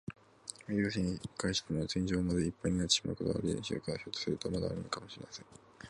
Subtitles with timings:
[0.67, 3.95] 水が地下室の天井までいっぱいになってしまうようなことはないでしょうか。
[3.95, 5.45] ひょっとすると、まにあわないかもしれません。